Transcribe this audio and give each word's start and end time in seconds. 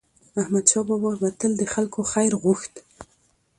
احمدشاه 0.41 0.83
بابا 0.89 1.11
به 1.21 1.29
تل 1.39 1.51
د 1.57 1.63
خلکو 1.73 1.99
خیر 2.11 2.33
غوښت. 2.43 2.73